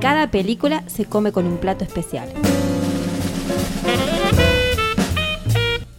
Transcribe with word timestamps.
cada 0.00 0.30
película 0.30 0.82
se 0.86 1.04
come 1.04 1.32
con 1.32 1.46
un 1.46 1.58
plato 1.58 1.84
especial. 1.84 2.32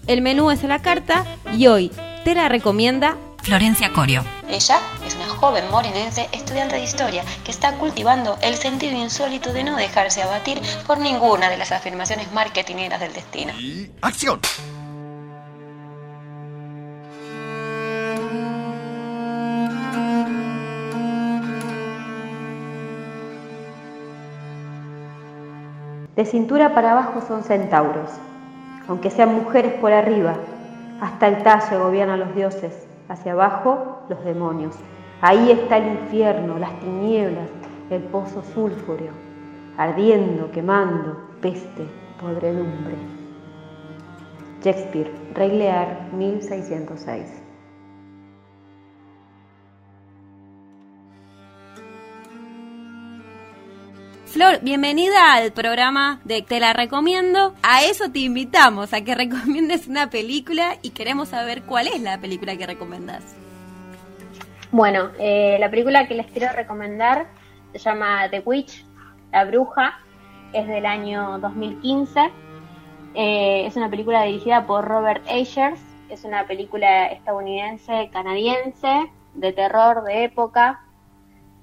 El 0.07 0.21
menú 0.21 0.51
es 0.51 0.63
a 0.63 0.67
la 0.67 0.81
carta 0.81 1.25
y 1.57 1.67
hoy 1.67 1.91
te 2.23 2.35
la 2.35 2.49
recomienda 2.49 3.17
Florencia 3.41 3.91
Corio. 3.93 4.23
Ella 4.49 4.79
es 5.05 5.15
una 5.15 5.27
joven 5.27 5.69
morinense 5.71 6.29
estudiante 6.31 6.75
de 6.75 6.83
historia 6.83 7.23
que 7.43 7.51
está 7.51 7.73
cultivando 7.77 8.37
el 8.41 8.55
sentido 8.55 8.97
insólito 8.97 9.53
de 9.53 9.63
no 9.63 9.75
dejarse 9.75 10.21
abatir 10.21 10.61
por 10.85 10.99
ninguna 10.99 11.49
de 11.49 11.57
las 11.57 11.71
afirmaciones 11.71 12.31
marketineras 12.33 12.99
del 12.99 13.13
destino. 13.13 13.53
Y 13.59 13.89
acción. 14.01 14.39
De 26.15 26.25
cintura 26.25 26.75
para 26.75 26.91
abajo 26.91 27.21
son 27.21 27.43
centauros, 27.43 28.09
aunque 28.89 29.09
sean 29.09 29.33
mujeres 29.33 29.73
por 29.75 29.93
arriba, 29.93 30.35
hasta 30.99 31.29
el 31.29 31.41
talle 31.41 31.77
gobierna 31.77 32.15
a 32.15 32.17
los 32.17 32.35
dioses, 32.35 32.85
hacia 33.07 33.31
abajo 33.31 34.01
los 34.09 34.23
demonios. 34.25 34.75
Ahí 35.21 35.51
está 35.51 35.77
el 35.77 35.87
infierno, 35.99 36.59
las 36.59 36.77
tinieblas, 36.81 37.49
el 37.89 38.01
pozo 38.03 38.43
sulfúreo, 38.53 39.13
ardiendo, 39.77 40.51
quemando, 40.51 41.17
peste, 41.41 41.87
podredumbre. 42.19 42.95
Shakespeare, 44.61 45.11
Rey 45.33 45.57
Lear, 45.57 46.09
1606. 46.13 47.40
Flor, 54.31 54.61
bienvenida 54.61 55.33
al 55.33 55.51
programa 55.51 56.21
de 56.23 56.41
Te 56.41 56.61
la 56.61 56.71
recomiendo. 56.71 57.53
A 57.63 57.83
eso 57.83 58.13
te 58.13 58.19
invitamos, 58.19 58.93
a 58.93 59.01
que 59.01 59.13
recomiendes 59.23 59.89
una 59.89 60.09
película 60.09 60.77
y 60.81 60.91
queremos 60.91 61.27
saber 61.27 61.63
cuál 61.63 61.87
es 61.87 62.01
la 62.01 62.17
película 62.17 62.55
que 62.55 62.65
recomendas. 62.65 63.35
Bueno, 64.71 65.09
eh, 65.19 65.57
la 65.59 65.69
película 65.69 66.07
que 66.07 66.13
les 66.13 66.27
quiero 66.27 66.53
recomendar 66.53 67.27
se 67.73 67.79
llama 67.79 68.29
The 68.29 68.39
Witch, 68.45 68.85
La 69.33 69.43
Bruja, 69.43 69.99
es 70.53 70.65
del 70.65 70.85
año 70.85 71.37
2015. 71.39 72.31
Eh, 73.15 73.65
es 73.65 73.75
una 73.75 73.89
película 73.89 74.23
dirigida 74.23 74.65
por 74.65 74.85
Robert 74.85 75.25
Eggers, 75.27 75.81
es 76.07 76.23
una 76.23 76.47
película 76.47 77.07
estadounidense, 77.07 78.09
canadiense, 78.13 79.11
de 79.33 79.51
terror, 79.51 80.05
de 80.05 80.23
época. 80.23 80.85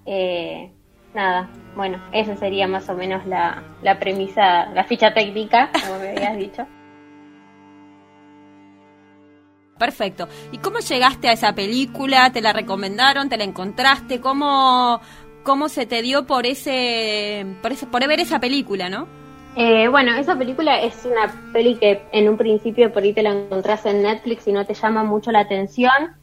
Eh, 0.04 0.75
nada, 1.18 1.48
bueno, 1.74 2.00
esa 2.12 2.36
sería 2.36 2.68
más 2.68 2.88
o 2.88 2.94
menos 2.94 3.26
la, 3.26 3.62
la 3.82 3.98
premisa, 3.98 4.66
la 4.66 4.84
ficha 4.84 5.12
técnica, 5.12 5.70
como 5.72 5.98
me 5.98 6.10
habías 6.10 6.36
dicho. 6.46 6.66
Perfecto. 9.78 10.28
¿Y 10.50 10.58
cómo 10.58 10.78
llegaste 10.78 11.28
a 11.28 11.32
esa 11.32 11.54
película? 11.54 12.30
¿Te 12.32 12.40
la 12.40 12.52
recomendaron? 12.52 13.28
¿Te 13.28 13.36
la 13.36 13.44
encontraste? 13.44 14.20
¿Cómo, 14.20 15.00
cómo 15.44 15.68
se 15.68 15.86
te 15.86 16.02
dio 16.02 16.26
por 16.26 16.46
ese, 16.46 17.46
por 17.62 17.72
ese, 17.72 17.86
por 17.86 18.06
ver 18.06 18.20
esa 18.20 18.40
película, 18.40 18.88
no? 18.88 19.06
Eh, 19.56 19.88
bueno, 19.88 20.14
esa 20.16 20.36
película 20.36 20.80
es 20.80 21.04
una 21.04 21.32
peli 21.52 21.76
que 21.76 22.02
en 22.12 22.28
un 22.28 22.36
principio 22.36 22.92
por 22.92 23.02
ahí 23.02 23.12
te 23.12 23.22
la 23.22 23.30
encontrás 23.30 23.86
en 23.86 24.02
Netflix 24.02 24.46
y 24.46 24.52
no 24.52 24.64
te 24.64 24.74
llama 24.74 25.04
mucho 25.04 25.32
la 25.32 25.40
atención. 25.40 26.16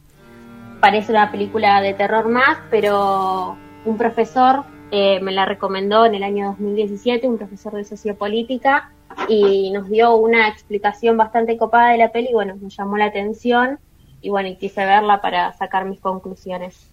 Parece 0.80 1.12
una 1.12 1.30
película 1.30 1.80
de 1.82 1.94
terror 1.94 2.28
más, 2.28 2.58
pero 2.70 3.56
un 3.84 3.96
profesor 3.96 4.64
eh, 4.90 5.20
me 5.20 5.32
la 5.32 5.44
recomendó 5.44 6.06
en 6.06 6.14
el 6.14 6.22
año 6.22 6.46
2017 6.46 7.26
un 7.26 7.38
profesor 7.38 7.74
de 7.74 7.84
sociopolítica 7.84 8.92
y 9.28 9.70
nos 9.72 9.88
dio 9.88 10.14
una 10.16 10.48
explicación 10.48 11.16
bastante 11.16 11.56
copada 11.56 11.92
de 11.92 11.98
la 11.98 12.12
peli 12.12 12.28
bueno, 12.32 12.56
me 12.56 12.70
llamó 12.70 12.96
la 12.96 13.06
atención 13.06 13.78
y 14.20 14.30
bueno, 14.30 14.48
y 14.48 14.56
quise 14.56 14.84
verla 14.84 15.20
para 15.20 15.52
sacar 15.54 15.84
mis 15.84 16.00
conclusiones. 16.00 16.92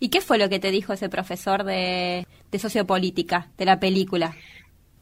¿Y 0.00 0.08
qué 0.08 0.20
fue 0.20 0.38
lo 0.38 0.48
que 0.48 0.58
te 0.58 0.70
dijo 0.70 0.92
ese 0.92 1.08
profesor 1.08 1.64
de, 1.64 2.26
sociopolítica 2.58 3.48
de 3.56 3.64
la 3.64 3.80
película? 3.80 4.34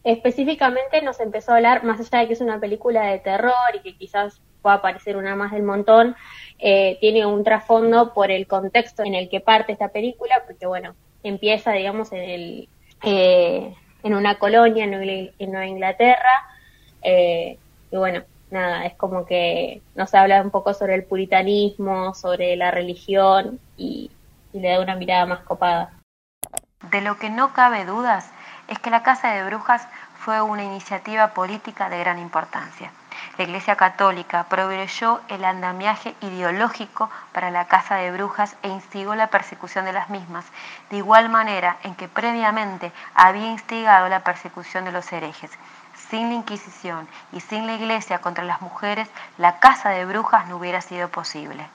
Específicamente 0.05 1.03
nos 1.03 1.21
empezó 1.21 1.53
a 1.53 1.57
hablar, 1.57 1.85
más 1.85 2.01
allá 2.01 2.21
de 2.21 2.27
que 2.29 2.33
es 2.35 2.41
una 2.41 2.59
película 2.59 3.07
de 3.07 3.19
terror 3.19 3.53
y 3.75 3.81
que 3.81 3.97
quizás 3.97 4.41
pueda 4.61 4.81
parecer 4.81 5.17
una 5.17 5.35
más 5.35 5.53
del 5.53 5.63
montón, 5.63 6.15
eh, 6.59 6.99
tiene 7.01 7.27
un 7.27 7.43
trasfondo 7.43 8.13
por 8.13 8.31
el 8.31 8.47
contexto 8.47 9.03
en 9.03 9.15
el 9.15 9.29
que 9.29 9.41
parte 9.41 9.73
esta 9.73 9.89
película, 9.89 10.43
porque 10.47 10.67
bueno, 10.67 10.95
empieza, 11.23 11.73
digamos, 11.73 12.13
en, 12.13 12.23
el, 12.23 12.69
eh, 13.03 13.75
en 14.03 14.15
una 14.15 14.39
colonia 14.39 14.85
en 14.85 15.51
Nueva 15.51 15.67
Inglaterra. 15.67 16.49
Eh, 17.03 17.59
y 17.91 17.97
bueno, 17.97 18.23
nada, 18.51 18.87
es 18.87 18.95
como 18.95 19.27
que 19.27 19.83
nos 19.95 20.15
habla 20.15 20.43
un 20.43 20.51
poco 20.51 20.75
sobre 20.75 20.95
el 20.95 21.05
puritanismo, 21.05 22.15
sobre 22.15 22.57
la 22.57 22.71
religión 22.71 23.59
y, 23.77 24.11
y 24.53 24.61
le 24.61 24.71
da 24.71 24.81
una 24.81 24.97
mirada 24.97 25.27
más 25.27 25.41
copada. 25.41 25.93
De 26.91 27.01
lo 27.01 27.19
que 27.19 27.31
no 27.31 27.53
cabe 27.53 27.85
dudas 27.85 28.31
es 28.69 28.79
que 28.79 28.91
la 28.91 29.03
Casa 29.03 29.33
de 29.35 29.45
Brujas 29.45 29.87
fue 30.15 30.41
una 30.41 30.65
iniciativa 30.65 31.35
política 31.35 31.89
de 31.89 31.99
gran 31.99 32.19
importancia. 32.19 32.93
La 33.39 33.45
Iglesia 33.45 33.77
Católica 33.77 34.45
proveyó 34.51 35.21
el 35.29 35.45
andamiaje 35.45 36.15
ideológico 36.21 37.11
para 37.33 37.51
la 37.51 37.67
Casa 37.67 37.97
de 37.97 38.13
Brujas 38.13 38.57
e 38.63 38.69
instigó 38.69 39.15
la 39.15 39.29
persecución 39.29 39.87
de 39.87 39.95
las 39.95 40.11
mismas, 40.11 40.45
de 40.91 40.99
igual 40.99 41.31
manera 41.31 41.79
en 41.83 41.95
que 41.95 42.09
previamente 42.09 42.93
había 43.15 43.51
instigado 43.51 44.09
la 44.11 44.23
persecución 44.23 44.85
de 44.85 44.93
los 44.93 45.11
herejes. 45.13 45.51
Sin 45.95 46.29
la 46.29 46.35
Inquisición 46.35 47.09
y 47.33 47.41
sin 47.41 47.67
la 47.67 47.75
Iglesia 47.75 48.19
contra 48.21 48.45
las 48.45 48.61
mujeres, 48.61 49.09
la 49.39 49.59
Casa 49.61 49.89
de 49.89 50.05
Brujas 50.05 50.47
no 50.49 50.59
hubiera 50.59 50.83
sido 50.83 51.09
posible. 51.09 51.67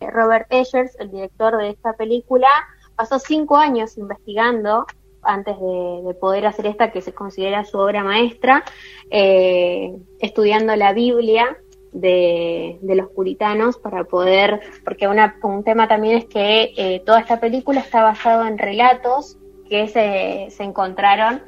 Robert 0.00 0.46
Eggers, 0.50 0.94
el 1.00 1.10
director 1.10 1.56
de 1.56 1.70
esta 1.70 1.94
película, 1.94 2.48
pasó 2.94 3.18
cinco 3.18 3.56
años 3.56 3.98
investigando 3.98 4.86
antes 5.26 5.56
de, 5.58 6.14
poder 6.20 6.46
hacer 6.46 6.66
esta 6.66 6.90
que 6.90 7.00
se 7.02 7.12
considera 7.12 7.64
su 7.64 7.78
obra 7.78 8.02
maestra, 8.02 8.64
eh, 9.10 9.94
estudiando 10.20 10.74
la 10.76 10.92
Biblia 10.92 11.56
de, 11.92 12.78
los 12.82 13.08
puritanos 13.10 13.78
para 13.78 14.04
poder, 14.04 14.60
porque 14.84 15.08
un 15.08 15.64
tema 15.64 15.88
también 15.88 16.18
es 16.18 16.24
que 16.26 16.72
eh, 16.76 17.02
toda 17.04 17.20
esta 17.20 17.40
película 17.40 17.80
está 17.80 18.02
basada 18.02 18.48
en 18.48 18.58
relatos 18.58 19.38
que 19.68 19.88
se, 19.88 20.50
se 20.50 20.62
encontraron 20.62 21.42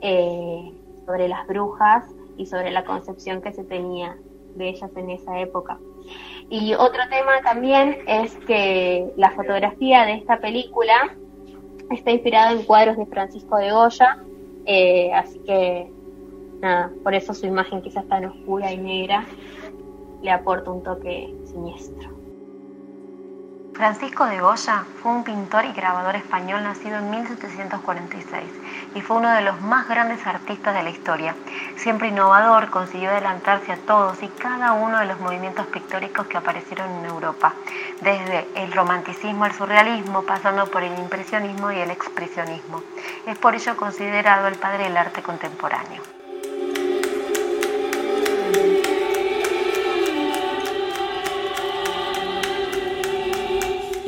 eh, 0.00 0.72
sobre 1.06 1.28
las 1.28 1.46
brujas 1.46 2.04
y 2.36 2.46
sobre 2.46 2.70
la 2.70 2.84
concepción 2.84 3.40
que 3.40 3.52
se 3.52 3.64
tenía 3.64 4.16
de 4.56 4.68
ellas 4.70 4.90
en 4.96 5.10
esa 5.10 5.40
época. 5.40 5.78
Y 6.50 6.74
otro 6.74 7.02
tema 7.08 7.40
también 7.42 7.98
es 8.06 8.34
que 8.46 9.12
la 9.16 9.30
fotografía 9.30 10.04
de 10.04 10.14
esta 10.14 10.40
película 10.40 11.16
está 11.94 12.10
inspirado 12.10 12.58
en 12.58 12.64
cuadros 12.64 12.96
de 12.96 13.06
Francisco 13.06 13.56
de 13.56 13.72
Goya, 13.72 14.18
eh, 14.66 15.12
así 15.12 15.38
que 15.40 15.90
nada, 16.60 16.92
por 17.02 17.14
eso 17.14 17.34
su 17.34 17.46
imagen 17.46 17.82
quizás 17.82 18.06
tan 18.08 18.24
oscura 18.24 18.72
y 18.72 18.78
negra 18.78 19.26
le 20.22 20.30
aporta 20.30 20.70
un 20.70 20.82
toque 20.82 21.34
siniestro. 21.44 22.21
Francisco 23.74 24.26
de 24.26 24.38
Goya 24.38 24.84
fue 25.02 25.12
un 25.12 25.24
pintor 25.24 25.64
y 25.64 25.72
grabador 25.72 26.14
español 26.14 26.62
nacido 26.62 26.98
en 26.98 27.10
1746 27.10 28.44
y 28.94 29.00
fue 29.00 29.16
uno 29.16 29.30
de 29.30 29.40
los 29.40 29.60
más 29.62 29.88
grandes 29.88 30.26
artistas 30.26 30.74
de 30.74 30.82
la 30.82 30.90
historia. 30.90 31.34
Siempre 31.76 32.08
innovador, 32.08 32.68
consiguió 32.68 33.10
adelantarse 33.10 33.72
a 33.72 33.78
todos 33.78 34.22
y 34.22 34.28
cada 34.28 34.74
uno 34.74 34.98
de 34.98 35.06
los 35.06 35.18
movimientos 35.20 35.66
pictóricos 35.68 36.26
que 36.26 36.36
aparecieron 36.36 36.90
en 36.90 37.06
Europa, 37.06 37.54
desde 38.02 38.46
el 38.56 38.72
romanticismo 38.72 39.44
al 39.44 39.54
surrealismo, 39.54 40.22
pasando 40.22 40.66
por 40.66 40.82
el 40.82 40.98
impresionismo 40.98 41.72
y 41.72 41.78
el 41.78 41.90
expresionismo. 41.90 42.82
Es 43.26 43.38
por 43.38 43.54
ello 43.54 43.76
considerado 43.76 44.48
el 44.48 44.56
padre 44.56 44.84
del 44.84 44.98
arte 44.98 45.22
contemporáneo. 45.22 46.11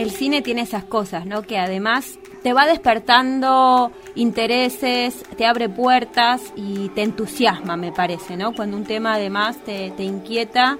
El 0.04 0.10
cine 0.10 0.42
tiene 0.42 0.62
esas 0.62 0.84
cosas, 0.84 1.24
¿no? 1.24 1.42
Que 1.42 1.58
además 1.58 2.18
te 2.42 2.52
va 2.52 2.66
despertando 2.66 3.90
intereses, 4.14 5.22
te 5.36 5.46
abre 5.46 5.70
puertas 5.70 6.42
y 6.54 6.90
te 6.90 7.02
entusiasma, 7.02 7.76
me 7.78 7.90
parece, 7.90 8.36
¿no? 8.36 8.52
Cuando 8.52 8.76
un 8.76 8.84
tema 8.84 9.14
además 9.14 9.56
te, 9.64 9.92
inquieta, 9.98 10.76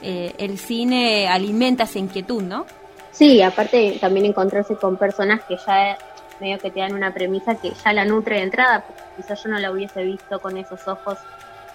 eh, 0.00 0.32
el 0.38 0.58
cine 0.58 1.26
alimenta 1.28 1.84
esa 1.84 1.98
inquietud, 1.98 2.42
¿no? 2.42 2.66
Sí, 3.10 3.42
aparte 3.42 3.98
también 4.00 4.26
encontrarse 4.26 4.76
con 4.76 4.96
personas 4.96 5.40
que 5.48 5.56
ya 5.66 5.98
medio 6.38 6.56
que 6.60 6.70
te 6.70 6.78
dan 6.78 6.94
una 6.94 7.12
premisa 7.12 7.56
que 7.56 7.72
ya 7.72 7.92
la 7.92 8.04
nutre 8.04 8.36
de 8.36 8.42
entrada, 8.42 8.84
porque 8.86 9.02
quizás 9.16 9.42
yo 9.42 9.50
no 9.50 9.58
la 9.58 9.72
hubiese 9.72 10.04
visto 10.04 10.38
con 10.38 10.56
esos 10.56 10.86
ojos 10.86 11.18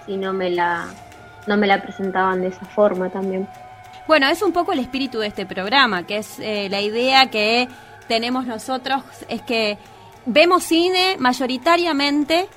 si 0.05 0.15
no 0.15 0.31
me 0.31 0.49
la, 0.51 0.85
no 1.47 1.57
me 1.57 1.67
la 1.67 1.81
presentaban 1.81 2.39
de 2.39 2.47
esa 2.47 2.65
forma 2.67 3.09
también. 3.09 3.45
Bueno, 4.05 4.27
es 4.27 4.41
un 4.41 4.51
poco 4.51 4.73
el 4.73 4.79
espíritu 4.79 5.19
de 5.19 5.27
este 5.27 5.45
programa, 5.45 6.05
que 6.05 6.17
es 6.17 6.37
eh, 6.39 6.67
la 6.69 6.81
idea 6.81 7.29
que 7.29 7.69
tenemos 8.09 8.45
nosotros, 8.45 9.01
es 9.29 9.41
que 9.41 9.77
vemos 10.25 10.63
cine 10.63 11.15
mayoritariamente 11.19 12.49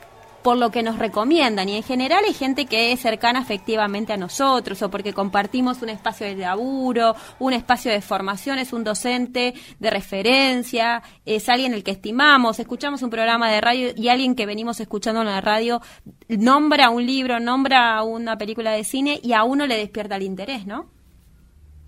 por 0.43 0.57
lo 0.57 0.71
que 0.71 0.85
nos 0.85 0.99
recomiendan 0.99 1.69
y 1.69 1.77
en 1.77 1.83
general 1.83 2.25
hay 2.25 2.33
gente 2.33 2.67
que 2.67 2.93
es 2.93 3.01
cercana 3.01 3.41
efectivamente 3.41 4.13
a 4.13 4.17
nosotros 4.17 4.81
o 4.81 4.91
porque 4.91 5.13
compartimos 5.13 5.83
un 5.83 5.89
espacio 5.89 6.25
de 6.25 6.37
laburo, 6.37 7.17
un 7.41 7.53
espacio 7.53 7.91
de 7.91 8.01
formación, 8.01 8.61
es 8.61 8.73
un 8.73 8.85
docente 8.85 9.55
de 9.81 9.91
referencia, 9.91 11.03
es 11.25 11.49
alguien 11.49 11.75
el 11.75 11.83
que 11.83 11.91
estimamos, 11.91 12.61
escuchamos 12.61 13.03
un 13.03 13.11
programa 13.11 13.51
de 13.51 13.61
radio 13.61 13.91
y 13.97 14.09
alguien 14.09 14.37
que 14.37 14.47
venimos 14.47 14.79
escuchando 14.79 15.23
en 15.23 15.27
la 15.27 15.41
radio 15.41 15.81
nombra 16.29 16.91
un 16.91 17.05
libro, 17.05 17.41
nombra 17.41 18.01
una 18.05 18.39
película 18.39 18.71
de 18.71 18.85
cine 18.85 19.19
y 19.21 19.33
a 19.33 19.43
uno 19.43 19.67
le 19.67 19.77
despierta 19.77 20.15
el 20.15 20.23
interés, 20.23 20.65
¿no? 20.65 20.96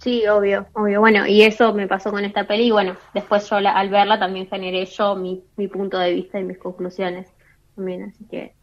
Sí, 0.09 0.27
obvio, 0.27 0.67
obvio. 0.73 1.01
Bueno, 1.01 1.27
y 1.27 1.43
eso 1.43 1.75
me 1.75 1.87
pasó 1.87 2.11
con 2.11 2.25
esta 2.25 2.47
peli 2.47 2.69
y 2.69 2.71
bueno, 2.71 2.97
después 3.13 3.47
yo 3.51 3.57
al 3.57 3.91
verla 3.91 4.19
también 4.19 4.49
generé 4.49 4.87
yo 4.87 5.15
mi, 5.15 5.45
mi 5.59 5.69
punto 5.69 5.99
de 5.99 6.15
vista 6.15 6.41
y 6.41 6.45
mis 6.45 6.57
conclusiones 6.57 7.29
también, 7.77 8.05
así 8.05 8.25
que 8.25 8.55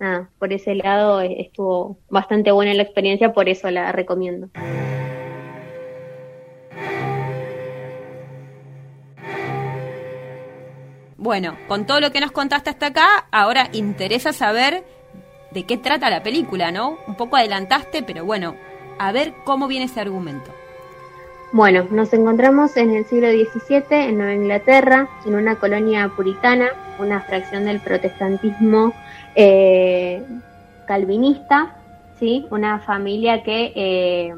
nada, 0.00 0.30
por 0.40 0.52
ese 0.52 0.74
lado 0.74 1.20
eh, 1.20 1.42
estuvo 1.42 2.00
bastante 2.08 2.50
buena 2.50 2.74
la 2.74 2.82
experiencia, 2.82 3.32
por 3.32 3.48
eso 3.48 3.70
la 3.70 3.92
recomiendo. 3.92 4.48
Bueno, 11.16 11.56
con 11.68 11.86
todo 11.86 12.00
lo 12.00 12.10
que 12.10 12.18
nos 12.18 12.32
contaste 12.32 12.70
hasta 12.70 12.86
acá, 12.86 13.28
ahora 13.30 13.68
interesa 13.74 14.32
saber 14.32 14.82
de 15.52 15.66
qué 15.66 15.78
trata 15.78 16.10
la 16.10 16.24
película, 16.24 16.72
¿no? 16.72 16.98
Un 17.06 17.14
poco 17.14 17.36
adelantaste, 17.36 18.02
pero 18.02 18.24
bueno, 18.24 18.56
a 18.98 19.12
ver 19.12 19.34
cómo 19.44 19.68
viene 19.68 19.84
ese 19.84 20.00
argumento. 20.00 20.50
Bueno, 21.52 21.88
nos 21.90 22.12
encontramos 22.12 22.76
en 22.76 22.94
el 22.94 23.04
siglo 23.06 23.26
XVII 23.28 23.82
en 23.90 24.18
Nueva 24.18 24.34
Inglaterra, 24.34 25.08
en 25.26 25.34
una 25.34 25.56
colonia 25.56 26.08
puritana, 26.14 26.68
una 27.00 27.22
fracción 27.22 27.64
del 27.64 27.80
protestantismo 27.80 28.92
eh, 29.34 30.24
calvinista, 30.86 31.74
¿sí? 32.20 32.46
Una 32.50 32.78
familia 32.78 33.42
que, 33.42 33.72
eh, 33.74 34.34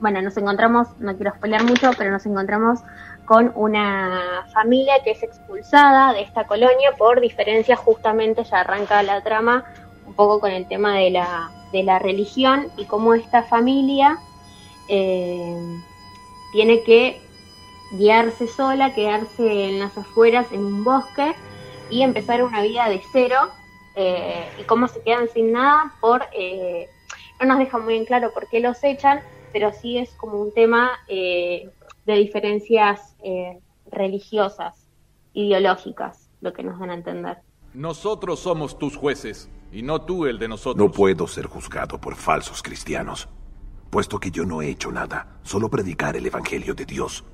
bueno, 0.00 0.22
nos 0.22 0.34
encontramos, 0.38 0.88
no 0.98 1.14
quiero 1.14 1.34
spoiler 1.34 1.62
mucho, 1.62 1.90
pero 1.98 2.10
nos 2.10 2.24
encontramos 2.24 2.80
con 3.26 3.52
una 3.54 4.46
familia 4.54 4.94
que 5.04 5.10
es 5.10 5.22
expulsada 5.22 6.14
de 6.14 6.22
esta 6.22 6.44
colonia 6.44 6.92
por 6.96 7.20
diferencias, 7.20 7.78
justamente 7.78 8.44
ya 8.44 8.60
arranca 8.60 9.02
la 9.02 9.22
trama 9.22 9.64
un 10.06 10.14
poco 10.14 10.40
con 10.40 10.52
el 10.52 10.66
tema 10.66 10.96
de 10.96 11.10
la, 11.10 11.50
de 11.70 11.82
la 11.82 11.98
religión 11.98 12.68
y 12.78 12.86
cómo 12.86 13.12
esta 13.12 13.42
familia... 13.42 14.16
Eh, 14.88 15.54
tiene 16.52 16.82
que 16.82 17.20
guiarse 17.92 18.46
sola, 18.46 18.94
quedarse 18.94 19.68
en 19.68 19.80
las 19.80 19.96
afueras, 19.96 20.50
en 20.52 20.64
un 20.64 20.84
bosque 20.84 21.34
y 21.88 22.02
empezar 22.02 22.42
una 22.42 22.62
vida 22.62 22.88
de 22.88 23.00
cero. 23.12 23.36
Eh, 23.96 24.48
y 24.58 24.62
cómo 24.64 24.88
se 24.88 25.02
quedan 25.02 25.28
sin 25.28 25.52
nada 25.52 25.94
por... 26.00 26.24
Eh, 26.32 26.88
no 27.40 27.46
nos 27.46 27.58
deja 27.58 27.78
muy 27.78 27.96
en 27.96 28.04
claro 28.04 28.32
por 28.32 28.48
qué 28.48 28.60
los 28.60 28.82
echan, 28.84 29.20
pero 29.52 29.72
sí 29.72 29.98
es 29.98 30.10
como 30.12 30.40
un 30.40 30.52
tema 30.52 30.90
eh, 31.08 31.70
de 32.06 32.14
diferencias 32.14 33.16
religiosas, 33.90 34.86
ideológicas, 35.32 36.30
lo 36.40 36.52
que 36.52 36.62
nos 36.62 36.78
dan 36.78 36.90
a 36.90 36.94
entender. 36.94 37.38
Nosotros 37.72 38.40
somos 38.40 38.78
tus 38.78 38.96
jueces 38.96 39.48
y 39.72 39.82
no 39.82 40.02
tú 40.02 40.26
el 40.26 40.38
de 40.38 40.48
nosotros. 40.48 40.76
No 40.76 40.92
puedo 40.92 41.26
ser 41.26 41.46
juzgado 41.46 42.00
por 42.00 42.14
falsos 42.14 42.62
cristianos 42.62 43.28
puesto 43.90 44.20
que 44.20 44.30
yo 44.30 44.46
no 44.46 44.62
he 44.62 44.70
hecho 44.70 44.92
nada, 44.92 45.26
solo 45.42 45.68
predicar 45.68 46.16
el 46.16 46.24
Evangelio 46.24 46.74
de 46.74 46.86
Dios. 46.86 47.24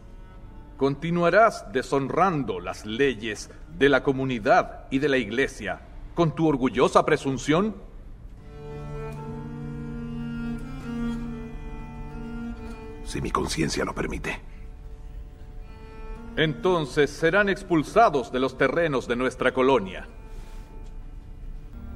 Continuarás 0.79 1.70
deshonrando 1.73 2.61
las 2.61 2.85
leyes 2.85 3.50
de 3.79 3.88
la 3.88 4.03
comunidad 4.03 4.87
y 4.91 4.99
de 4.99 5.08
la 5.08 5.19
iglesia 5.19 5.81
con 6.14 6.35
tu 6.35 6.47
orgullosa 6.49 7.05
presunción. 7.05 7.76
Si 13.05 13.20
mi 13.20 13.31
conciencia 13.31 13.85
lo 13.85 13.94
permite. 13.94 14.41
Entonces 16.37 17.11
serán 17.11 17.49
expulsados 17.49 18.32
de 18.32 18.41
los 18.41 18.58
terrenos 18.58 19.06
de 19.06 19.17
nuestra 19.17 19.55
colonia. 19.55 20.08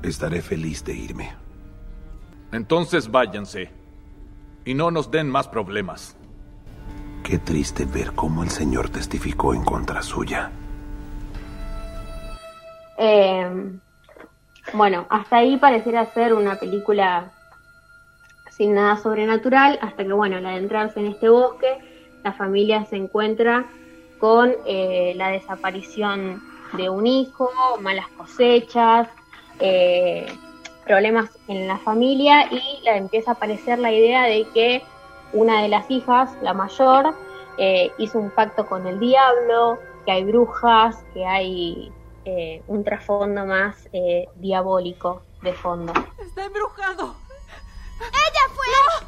Estaré 0.02 0.40
feliz 0.40 0.82
de 0.84 0.94
irme. 0.94 1.34
Entonces 2.52 3.10
váyanse 3.10 3.79
y 4.64 4.74
no 4.74 4.90
nos 4.90 5.10
den 5.10 5.28
más 5.28 5.48
problemas. 5.48 6.16
Qué 7.22 7.38
triste 7.38 7.84
ver 7.84 8.12
cómo 8.12 8.42
el 8.42 8.50
Señor 8.50 8.88
testificó 8.88 9.54
en 9.54 9.64
contra 9.64 10.02
suya. 10.02 10.50
Eh, 12.98 13.48
bueno, 14.72 15.06
hasta 15.08 15.36
ahí 15.36 15.56
pareciera 15.56 16.04
ser 16.12 16.34
una 16.34 16.56
película 16.56 17.32
sin 18.50 18.74
nada 18.74 18.96
sobrenatural, 18.96 19.78
hasta 19.80 20.04
que, 20.04 20.12
bueno, 20.12 20.36
al 20.36 20.46
adentrarse 20.46 21.00
en 21.00 21.06
este 21.06 21.28
bosque, 21.28 21.78
la 22.22 22.32
familia 22.32 22.84
se 22.84 22.96
encuentra 22.96 23.66
con 24.18 24.52
eh, 24.66 25.14
la 25.16 25.28
desaparición 25.28 26.42
de 26.74 26.90
un 26.90 27.06
hijo, 27.06 27.50
malas 27.80 28.08
cosechas, 28.08 29.08
eh, 29.60 30.26
problemas 30.90 31.30
en 31.46 31.68
la 31.68 31.78
familia 31.78 32.48
y 32.50 32.80
le 32.82 32.96
empieza 32.96 33.30
a 33.30 33.34
aparecer 33.34 33.78
la 33.78 33.92
idea 33.92 34.24
de 34.24 34.44
que 34.52 34.82
una 35.32 35.62
de 35.62 35.68
las 35.68 35.88
hijas, 35.88 36.32
la 36.42 36.52
mayor, 36.52 37.14
eh, 37.58 37.92
hizo 37.98 38.18
un 38.18 38.30
pacto 38.30 38.66
con 38.66 38.84
el 38.88 38.98
diablo, 38.98 39.78
que 40.04 40.10
hay 40.10 40.24
brujas, 40.24 40.96
que 41.14 41.24
hay 41.24 41.92
eh, 42.24 42.64
un 42.66 42.82
trasfondo 42.82 43.46
más 43.46 43.88
eh, 43.92 44.26
diabólico 44.34 45.22
de 45.42 45.52
fondo. 45.52 45.92
Está 46.18 46.46
embrujado. 46.46 47.14
¡Ella 48.00 48.44
fue! 48.52 48.66
¡No! 48.74 49.06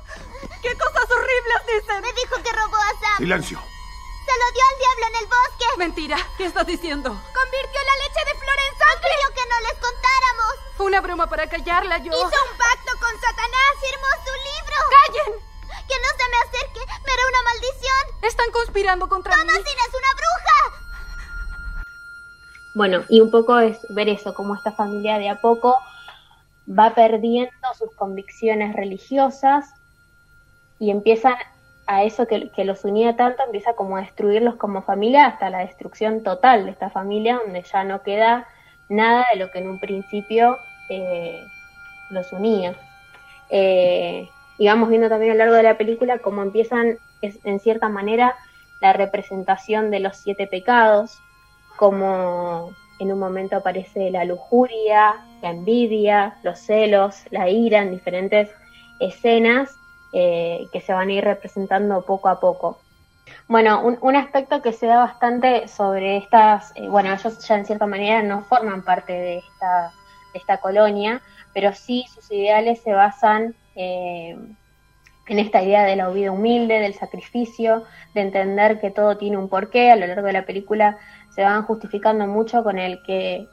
¿Qué 0.63 0.79
cosas 0.79 1.07
horribles 1.11 1.63
dicen? 1.67 2.01
Me 2.01 2.13
dijo 2.13 2.37
que 2.45 2.53
robó 2.53 2.77
a 2.77 2.91
Sam. 3.01 3.19
¡Silencio! 3.19 3.59
Se 3.59 4.35
lo 4.39 4.47
dio 4.55 4.63
al 4.71 4.79
diablo 4.79 5.05
en 5.09 5.17
el 5.21 5.27
bosque. 5.27 5.67
Mentira. 5.79 6.17
¿Qué 6.39 6.45
estás 6.45 6.65
diciendo? 6.65 7.09
Convirtió 7.11 7.81
la 7.91 7.97
leche 8.07 8.23
de 8.31 8.39
flor 8.39 8.59
en 8.71 8.79
sangre. 8.79 9.11
Pidió 9.11 9.35
que 9.35 9.49
no 9.51 9.61
les 9.67 9.73
contáramos. 9.73 10.02
Fue 10.83 10.89
una 10.89 11.01
broma 11.01 11.29
para 11.29 11.47
callarla 11.47 11.99
yo. 11.99 12.11
Hizo 12.11 12.25
un 12.25 12.59
pacto 12.59 12.93
con 12.99 13.15
Satanás. 13.21 13.71
Firmó 13.79 14.09
su 14.25 14.33
libro. 14.51 14.77
¡Callen! 14.91 15.39
Que 15.87 15.95
no 15.95 16.09
se 16.19 16.29
me 16.29 16.37
acerque. 16.43 16.81
Me 17.07 17.13
hará 17.13 17.23
una 17.29 17.43
maldición. 17.45 18.05
Están 18.23 18.51
conspirando 18.51 19.09
contra 19.09 19.37
mí. 19.37 19.53
Es 19.53 19.95
una 19.95 20.13
bruja. 20.17 20.59
Bueno, 22.75 23.05
y 23.09 23.21
un 23.21 23.31
poco 23.31 23.61
es 23.61 23.79
ver 23.91 24.09
eso, 24.09 24.35
cómo 24.35 24.57
esta 24.57 24.73
familia 24.73 25.19
de 25.19 25.29
a 25.29 25.41
poco 25.41 25.77
va 26.69 26.97
perdiendo 26.97 27.53
sus 27.79 27.95
convicciones 27.95 28.75
religiosas 28.75 29.75
y 30.81 30.91
empiezan 30.91 31.37
a 31.87 32.03
eso 32.03 32.27
que, 32.27 32.65
los 32.65 32.85
unía 32.85 33.15
tanto, 33.15 33.45
empieza 33.45 33.75
como 33.75 33.99
a 33.99 34.01
destruirlos 34.01 34.57
como 34.57 34.83
familia 34.83 35.27
hasta 35.27 35.49
la 35.49 35.59
destrucción 35.59 36.25
total 36.25 36.65
de 36.65 36.73
esta 36.73 36.91
familia, 36.91 37.39
donde 37.45 37.63
ya 37.63 37.85
no 37.85 38.03
queda 38.03 38.49
nada 38.89 39.25
de 39.33 39.39
lo 39.39 39.53
que 39.53 39.61
en 39.61 39.71
un 39.71 39.79
principio 39.79 40.59
eh, 40.89 41.45
los 42.11 42.33
unía. 42.33 42.75
Eh, 43.51 44.29
y 44.59 44.67
vamos 44.67 44.89
viendo 44.89 45.09
también 45.09 45.33
a 45.33 45.35
lo 45.35 45.39
largo 45.39 45.55
de 45.55 45.63
la 45.63 45.79
película 45.79 46.19
cómo 46.19 46.43
empiezan, 46.43 46.99
en 47.21 47.61
cierta 47.61 47.89
manera, 47.89 48.37
la 48.81 48.93
representación 48.93 49.91
de 49.91 50.01
los 50.01 50.17
siete 50.17 50.47
pecados, 50.47 51.19
como 51.77 52.73
en 52.99 53.13
un 53.13 53.19
momento 53.19 53.57
aparece 53.57 54.11
la 54.11 54.25
lujuria, 54.25 55.17
la 55.41 55.51
envidia, 55.51 56.37
los 56.43 56.59
celos, 56.59 57.23
la 57.31 57.49
ira 57.49 57.83
en 57.83 57.91
diferentes 57.91 58.51
escenas 59.01 59.75
eh, 60.13 60.67
que 60.73 60.81
se 60.81 60.93
van 60.93 61.09
a 61.09 61.13
ir 61.13 61.25
representando 61.25 62.03
poco 62.03 62.29
a 62.29 62.39
poco. 62.39 62.79
Bueno, 63.49 63.83
un, 63.83 64.17
aspecto 64.17 64.63
que 64.63 64.73
se 64.73 64.87
da 64.87 64.99
bastante 64.99 65.69
sobre 65.69 66.17
estas, 66.17 66.73
eh, 66.77 66.89
bueno, 66.89 67.13
ellos 67.13 67.39
ya 67.47 67.57
en 67.57 67.67
cierta 67.67 67.87
manera 67.87 68.23
no 68.23 68.45
forman 68.45 68.83
parte 68.83 69.13
de 69.13 69.39
esta, 69.39 69.93
esta 70.35 70.59
colonia, 70.59 71.23
pero 71.55 71.73
sí 71.73 72.05
sus 72.15 72.31
ideales 72.31 72.81
se 72.83 72.93
basan 72.93 73.55
eh, 73.75 74.37
en 75.29 75.39
esta 75.39 75.63
idea 75.63 75.85
de 75.85 75.97
la 75.97 76.09
vida 76.09 76.31
humilde, 76.31 76.81
del 76.81 76.95
sacrificio, 76.95 77.85
de 78.15 78.23
entender 78.23 78.81
que 78.81 78.91
todo 78.91 79.17
tiene 79.17 79.39
un 79.39 79.49
porqué. 79.49 79.91
A 79.91 79.97
lo 79.97 80.07
largo 80.07 80.27
de 80.27 80.33
la 80.33 80.45
película 80.45 80.99
se 81.31 81.43
van 81.43 81.63
justificando 81.63 82.27
mucho 82.27 82.63
con 82.63 82.79
el 82.79 83.03
que 83.05 83.47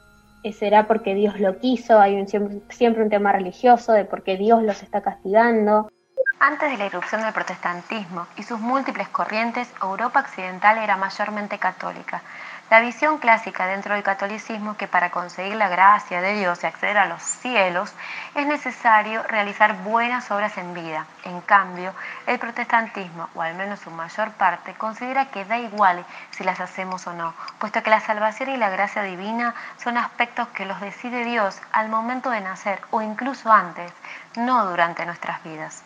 será 0.52 0.86
porque 0.86 1.14
Dios 1.14 1.38
lo 1.38 1.58
quiso, 1.58 2.00
hay 2.00 2.16
un, 2.16 2.26
siempre, 2.26 2.60
siempre 2.70 3.02
un 3.02 3.10
tema 3.10 3.32
religioso 3.32 3.92
de 3.92 4.04
por 4.04 4.22
qué 4.22 4.36
Dios 4.36 4.62
los 4.62 4.82
está 4.82 5.02
castigando. 5.02 5.90
Antes 6.38 6.70
de 6.70 6.78
la 6.78 6.86
irrupción 6.86 7.20
del 7.20 7.34
protestantismo 7.34 8.26
y 8.38 8.42
sus 8.42 8.58
múltiples 8.58 9.08
corrientes, 9.10 9.70
Europa 9.82 10.20
occidental 10.20 10.78
era 10.78 10.96
mayormente 10.96 11.58
católica. 11.58 12.22
La 12.70 12.78
visión 12.78 13.18
clásica 13.18 13.66
dentro 13.66 13.94
del 13.94 14.04
catolicismo 14.04 14.70
es 14.70 14.76
que 14.76 14.86
para 14.86 15.10
conseguir 15.10 15.56
la 15.56 15.68
gracia 15.68 16.20
de 16.20 16.34
Dios 16.34 16.62
y 16.62 16.66
acceder 16.68 16.98
a 16.98 17.06
los 17.06 17.20
cielos 17.20 17.92
es 18.36 18.46
necesario 18.46 19.24
realizar 19.24 19.82
buenas 19.82 20.30
obras 20.30 20.56
en 20.56 20.72
vida. 20.72 21.04
En 21.24 21.40
cambio, 21.40 21.92
el 22.28 22.38
protestantismo, 22.38 23.28
o 23.34 23.42
al 23.42 23.56
menos 23.56 23.80
su 23.80 23.90
mayor 23.90 24.30
parte, 24.34 24.74
considera 24.74 25.32
que 25.32 25.44
da 25.44 25.58
igual 25.58 26.06
si 26.30 26.44
las 26.44 26.60
hacemos 26.60 27.08
o 27.08 27.12
no, 27.12 27.34
puesto 27.58 27.82
que 27.82 27.90
la 27.90 27.98
salvación 27.98 28.50
y 28.50 28.56
la 28.56 28.70
gracia 28.70 29.02
divina 29.02 29.52
son 29.76 29.98
aspectos 29.98 30.46
que 30.50 30.64
los 30.64 30.80
decide 30.80 31.24
Dios 31.24 31.60
al 31.72 31.88
momento 31.88 32.30
de 32.30 32.40
nacer 32.40 32.80
o 32.92 33.02
incluso 33.02 33.50
antes, 33.50 33.92
no 34.36 34.66
durante 34.66 35.04
nuestras 35.04 35.42
vidas. 35.42 35.82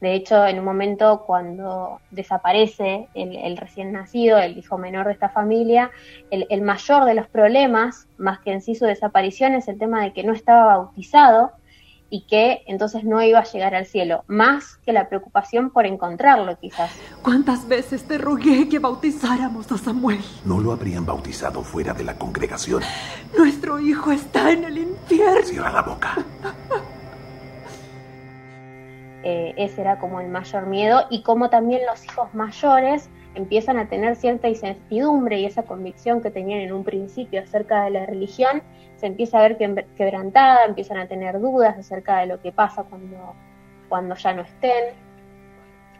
De 0.00 0.14
hecho, 0.14 0.46
en 0.46 0.58
un 0.58 0.64
momento 0.64 1.24
cuando 1.26 2.00
desaparece 2.10 3.08
el, 3.14 3.56
recién 3.56 3.92
nacido, 3.92 4.38
el 4.38 4.58
hijo 4.58 4.76
menor 4.76 5.06
de 5.06 5.12
esta 5.12 5.30
familia, 5.30 5.90
el, 6.30 6.62
mayor 6.62 7.04
de 7.06 7.14
los 7.14 7.28
problemas, 7.28 8.06
más 8.18 8.40
que 8.40 8.52
en 8.52 8.60
sí 8.60 8.74
su 8.74 8.84
desaparición, 8.84 9.54
es 9.54 9.68
el 9.68 9.78
tema 9.78 10.02
de 10.02 10.12
que 10.12 10.22
no 10.22 10.32
estaba 10.32 10.66
bautizado 10.66 11.52
y 12.10 12.26
que 12.26 12.62
entonces 12.66 13.04
no 13.04 13.22
iba 13.22 13.40
a 13.40 13.44
llegar 13.44 13.74
al 13.74 13.86
cielo, 13.86 14.24
más 14.28 14.76
que 14.84 14.92
la 14.92 15.08
preocupación 15.08 15.70
por 15.70 15.86
encontrarlo 15.86 16.56
quizás. 16.58 16.92
¿Cuántas 17.22 17.66
veces 17.66 18.04
te 18.04 18.18
rogué 18.18 18.68
que 18.68 18.78
bautizáramos 18.78 19.72
a 19.72 19.78
Samuel? 19.78 20.20
No 20.44 20.60
lo 20.60 20.72
habrían 20.72 21.04
bautizado 21.04 21.62
fuera 21.62 21.94
de 21.94 22.04
la 22.04 22.16
congregación. 22.16 22.82
Nuestro 23.36 23.80
hijo 23.80 24.12
está 24.12 24.50
en 24.52 24.64
el 24.64 24.78
infierno. 24.78 25.42
Cierra 25.42 25.72
la 25.72 25.82
boca. 25.82 26.16
Eh, 29.28 29.54
ese 29.56 29.80
era 29.80 29.98
como 29.98 30.20
el 30.20 30.28
mayor 30.28 30.66
miedo 30.66 31.08
y 31.10 31.24
como 31.24 31.50
también 31.50 31.84
los 31.84 32.04
hijos 32.04 32.32
mayores 32.32 33.10
empiezan 33.34 33.76
a 33.76 33.88
tener 33.88 34.14
cierta 34.14 34.48
incertidumbre 34.48 35.40
y 35.40 35.46
esa 35.46 35.64
convicción 35.64 36.22
que 36.22 36.30
tenían 36.30 36.60
en 36.60 36.72
un 36.72 36.84
principio 36.84 37.42
acerca 37.42 37.82
de 37.82 37.90
la 37.90 38.06
religión 38.06 38.62
se 38.94 39.06
empieza 39.06 39.40
a 39.40 39.48
ver 39.48 39.58
quebrantada, 39.96 40.64
empiezan 40.66 40.98
a 40.98 41.08
tener 41.08 41.40
dudas 41.40 41.76
acerca 41.76 42.18
de 42.18 42.26
lo 42.26 42.40
que 42.40 42.52
pasa 42.52 42.84
cuando, 42.84 43.34
cuando 43.88 44.14
ya 44.14 44.32
no 44.32 44.42
estén 44.42 44.94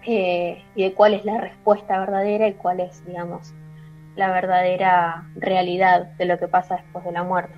eh, 0.05 0.63
y 0.77 0.85
de 0.85 0.95
cuál 0.95 1.15
es 1.15 1.25
la 1.25 1.39
respuesta 1.39 1.99
verdadera 1.99 2.47
y 2.47 2.53
cuál 2.53 2.79
es, 2.79 3.05
digamos, 3.07 3.53
la 4.15 4.31
verdadera 4.31 5.29
realidad 5.35 6.13
de 6.13 6.27
lo 6.27 6.39
que 6.39 6.47
pasa 6.47 6.77
después 6.77 7.05
de 7.05 7.11
la 7.11 7.25
muerte. 7.25 7.57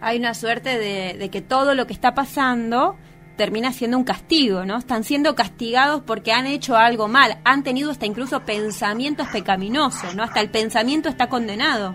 Hay 0.00 0.18
una 0.18 0.32
suerte 0.32 0.78
de 0.78 1.28
que 1.28 1.42
todo 1.42 1.74
lo 1.74 1.86
que 1.86 1.92
está 1.92 2.14
pasando 2.14 2.96
termina 3.36 3.72
siendo 3.72 3.98
un 3.98 4.04
castigo, 4.04 4.64
¿no? 4.64 4.78
Están 4.78 5.04
siendo 5.04 5.34
castigados 5.34 6.02
porque 6.02 6.32
han 6.32 6.46
hecho 6.46 6.76
algo 6.76 7.08
mal, 7.08 7.38
han 7.44 7.62
tenido 7.62 7.90
hasta 7.90 8.06
incluso 8.06 8.40
pensamientos 8.40 9.28
pecaminosos, 9.28 10.14
¿no? 10.14 10.22
Hasta 10.22 10.40
el 10.40 10.50
pensamiento 10.50 11.08
está 11.08 11.28
condenado. 11.28 11.94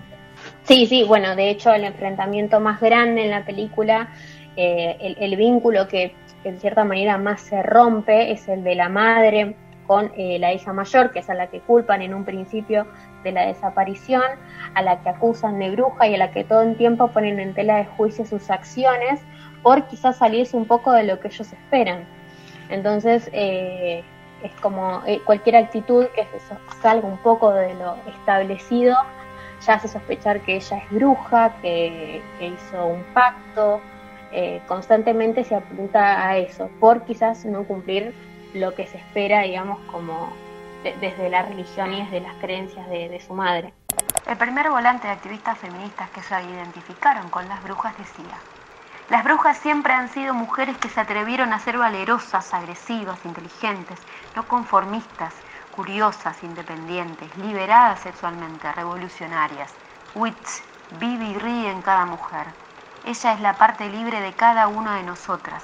Sí, 0.63 0.86
sí, 0.86 1.03
bueno, 1.03 1.36
de 1.36 1.50
hecho 1.50 1.74
el 1.74 1.83
enfrentamiento 1.83 2.60
más 2.60 2.79
grande 2.79 3.25
en 3.25 3.31
la 3.31 3.45
película, 3.45 4.10
eh, 4.55 5.15
el, 5.19 5.36
vínculo 5.36 5.88
que, 5.88 6.15
en 6.43 6.60
cierta 6.60 6.83
manera 6.83 7.17
más 7.17 7.41
se 7.41 7.62
rompe 7.63 8.31
es 8.31 8.48
el 8.48 8.63
de 8.63 8.75
la 8.75 8.89
madre 8.89 9.55
con 9.88 10.12
eh, 10.15 10.39
la 10.39 10.53
hija 10.53 10.74
mayor, 10.74 11.12
que 11.12 11.19
es 11.19 11.29
a 11.29 11.33
la 11.33 11.48
que 11.48 11.60
culpan 11.60 12.01
en 12.01 12.13
un 12.13 12.24
principio 12.24 12.88
de 13.24 13.31
la 13.31 13.45
desaparición, 13.45 14.24
a 14.74 14.81
la 14.81 15.01
que 15.01 15.10
acusan 15.10 15.60
de 15.60 15.71
bruja 15.71 16.07
y 16.07 16.15
a 16.15 16.17
la 16.17 16.31
que 16.31 16.43
todo 16.43 16.62
el 16.62 16.77
tiempo 16.77 17.10
ponen 17.10 17.39
en 17.39 17.53
tela 17.53 17.77
de 17.77 17.86
juicio 17.86 18.25
sus 18.25 18.50
acciones 18.50 19.19
por 19.63 19.87
quizás 19.87 20.17
salirse 20.17 20.57
un 20.57 20.65
poco 20.65 20.91
de 20.91 21.03
lo 21.03 21.19
que 21.19 21.27
ellos 21.27 21.51
esperan. 21.51 22.05
Entonces, 22.69 23.29
eh, 23.33 24.03
es 24.43 24.51
como 24.61 25.01
eh, 25.05 25.21
cualquier 25.25 25.57
actitud 25.57 26.05
que 26.07 26.25
salga 26.81 27.07
un 27.07 27.17
poco 27.17 27.51
de 27.51 27.73
lo 27.75 27.95
establecido, 28.07 28.95
ya 29.65 29.75
hace 29.75 29.87
sospechar 29.87 30.41
que 30.41 30.55
ella 30.55 30.77
es 30.77 30.89
bruja, 30.89 31.53
que, 31.61 32.21
hizo 32.39 32.85
un 32.85 33.03
pacto, 33.13 33.81
eh, 34.31 34.61
constantemente 34.67 35.43
se 35.43 35.55
apunta 35.55 36.27
a 36.27 36.37
eso, 36.37 36.69
por 36.79 37.03
quizás 37.03 37.45
no 37.45 37.63
cumplir 37.65 38.13
lo 38.53 38.73
que 38.73 38.87
se 38.87 38.97
espera, 38.97 39.41
digamos, 39.41 39.79
como 39.91 40.33
desde 40.99 41.29
la 41.29 41.43
religión 41.43 41.93
y 41.93 42.01
desde 42.01 42.21
las 42.21 42.33
creencias 42.37 42.89
de, 42.89 43.07
de 43.07 43.19
su 43.19 43.35
madre. 43.35 43.71
El 44.27 44.37
primer 44.37 44.69
volante 44.69 45.07
de 45.07 45.13
activistas 45.13 45.57
feministas 45.59 46.09
que 46.09 46.21
se 46.23 46.33
identificaron 46.41 47.29
con 47.29 47.47
las 47.47 47.61
brujas 47.63 47.95
decía, 47.97 48.37
las 49.11 49.25
brujas 49.25 49.57
siempre 49.57 49.91
han 49.91 50.07
sido 50.07 50.33
mujeres 50.33 50.77
que 50.77 50.87
se 50.87 51.01
atrevieron 51.01 51.51
a 51.51 51.59
ser 51.59 51.77
valerosas, 51.77 52.53
agresivas, 52.53 53.19
inteligentes, 53.25 53.99
no 54.37 54.47
conformistas, 54.47 55.33
curiosas, 55.75 56.41
independientes, 56.43 57.27
liberadas 57.35 57.99
sexualmente, 57.99 58.71
revolucionarias. 58.71 59.73
Witch 60.15 60.63
vive 60.97 61.25
y 61.25 61.37
ríe 61.37 61.71
en 61.71 61.81
cada 61.81 62.05
mujer. 62.05 62.47
Ella 63.05 63.33
es 63.33 63.41
la 63.41 63.57
parte 63.57 63.89
libre 63.89 64.21
de 64.21 64.31
cada 64.31 64.69
una 64.69 64.95
de 64.95 65.03
nosotras. 65.03 65.61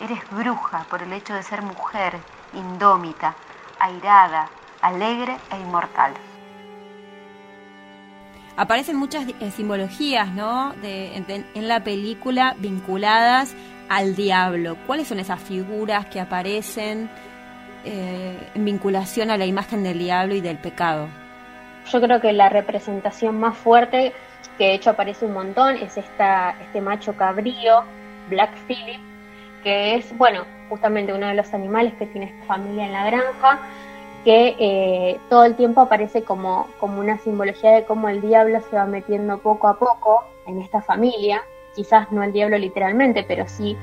Eres 0.00 0.28
bruja 0.32 0.80
por 0.90 1.00
el 1.00 1.12
hecho 1.12 1.34
de 1.34 1.44
ser 1.44 1.62
mujer, 1.62 2.18
indómita, 2.52 3.32
airada, 3.78 4.48
alegre 4.82 5.38
e 5.52 5.56
inmortal 5.56 6.14
aparecen 8.58 8.96
muchas 8.96 9.24
eh, 9.28 9.50
simbologías, 9.52 10.32
¿no? 10.32 10.74
En, 10.82 11.68
la 11.68 11.84
película 11.84 12.56
vinculadas 12.58 13.54
al 13.88 14.16
diablo. 14.16 14.76
¿Cuáles 14.86 15.08
son 15.08 15.20
esas 15.20 15.40
figuras 15.40 16.06
que 16.06 16.20
aparecen 16.20 17.08
eh, 17.84 18.36
en 18.54 18.64
vinculación 18.64 19.30
a 19.30 19.38
la 19.38 19.46
imagen 19.46 19.84
del 19.84 20.00
diablo 20.00 20.34
y 20.34 20.40
del 20.40 20.58
pecado? 20.58 21.08
Yo 21.90 22.00
creo 22.00 22.20
que 22.20 22.32
la 22.32 22.48
representación 22.48 23.38
más 23.38 23.56
fuerte, 23.56 24.12
que 24.58 24.64
de 24.64 24.74
hecho 24.74 24.90
aparece 24.90 25.24
un 25.24 25.34
montón, 25.34 25.76
es 25.76 25.96
esta, 25.96 26.56
este 26.60 26.80
macho 26.80 27.16
cabrío, 27.16 27.84
Black 28.28 28.50
Phillip, 28.66 29.00
que 29.62 29.94
es, 29.94 30.18
bueno, 30.18 30.44
justamente 30.68 31.12
uno 31.12 31.28
de 31.28 31.34
los 31.34 31.54
animales 31.54 31.94
que 31.94 32.06
tiene 32.06 32.26
esta 32.26 32.46
familia 32.46 32.86
en 32.86 32.92
la 32.92 33.04
granja 33.06 33.60
que 34.24 34.56
eh, 34.58 35.20
todo 35.28 35.44
el 35.44 35.56
tiempo 35.56 35.80
aparece 35.80 36.22
como, 36.22 36.66
como 36.80 37.00
una 37.00 37.18
simbología 37.18 37.72
de 37.72 37.84
cómo 37.84 38.08
el 38.08 38.20
diablo 38.20 38.60
se 38.68 38.76
va 38.76 38.86
metiendo 38.86 39.38
poco 39.38 39.68
a 39.68 39.78
poco 39.78 40.24
en 40.46 40.60
esta 40.60 40.82
familia, 40.82 41.42
quizás 41.74 42.10
no 42.10 42.22
el 42.22 42.32
diablo 42.32 42.58
literalmente, 42.58 43.24
pero 43.26 43.46
sí 43.48 43.76